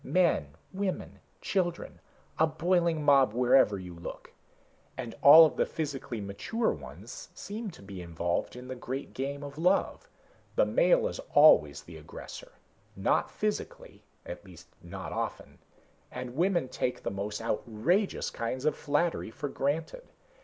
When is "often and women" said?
15.11-16.67